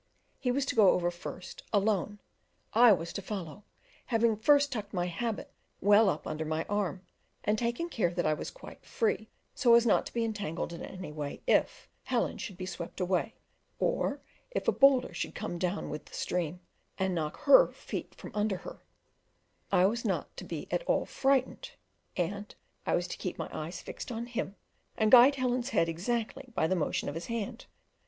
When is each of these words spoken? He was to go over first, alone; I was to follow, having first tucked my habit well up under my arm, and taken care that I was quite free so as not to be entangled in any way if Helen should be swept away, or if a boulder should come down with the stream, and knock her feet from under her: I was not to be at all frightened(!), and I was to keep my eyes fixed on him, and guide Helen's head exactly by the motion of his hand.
He 0.39 0.49
was 0.49 0.65
to 0.65 0.75
go 0.75 0.89
over 0.93 1.11
first, 1.11 1.61
alone; 1.71 2.17
I 2.73 2.91
was 2.91 3.13
to 3.13 3.21
follow, 3.21 3.65
having 4.07 4.35
first 4.35 4.71
tucked 4.71 4.95
my 4.95 5.05
habit 5.05 5.53
well 5.79 6.09
up 6.09 6.25
under 6.25 6.43
my 6.43 6.63
arm, 6.63 7.03
and 7.43 7.55
taken 7.55 7.87
care 7.87 8.09
that 8.09 8.25
I 8.25 8.33
was 8.33 8.49
quite 8.49 8.83
free 8.83 9.29
so 9.53 9.75
as 9.75 9.85
not 9.85 10.07
to 10.07 10.13
be 10.15 10.25
entangled 10.25 10.73
in 10.73 10.81
any 10.83 11.11
way 11.11 11.43
if 11.45 11.87
Helen 12.05 12.39
should 12.39 12.57
be 12.57 12.65
swept 12.65 12.99
away, 12.99 13.35
or 13.77 14.19
if 14.49 14.67
a 14.67 14.71
boulder 14.71 15.13
should 15.13 15.35
come 15.35 15.59
down 15.59 15.87
with 15.87 16.05
the 16.05 16.15
stream, 16.15 16.61
and 16.97 17.13
knock 17.13 17.37
her 17.41 17.71
feet 17.71 18.15
from 18.15 18.31
under 18.33 18.57
her: 18.65 18.81
I 19.71 19.85
was 19.85 20.03
not 20.03 20.35
to 20.37 20.43
be 20.43 20.67
at 20.71 20.81
all 20.85 21.05
frightened(!), 21.05 21.69
and 22.17 22.55
I 22.87 22.95
was 22.95 23.07
to 23.09 23.17
keep 23.17 23.37
my 23.37 23.49
eyes 23.51 23.83
fixed 23.83 24.11
on 24.11 24.25
him, 24.25 24.55
and 24.97 25.11
guide 25.11 25.35
Helen's 25.35 25.69
head 25.69 25.87
exactly 25.87 26.51
by 26.55 26.65
the 26.65 26.75
motion 26.75 27.07
of 27.07 27.13
his 27.13 27.27
hand. 27.27 27.67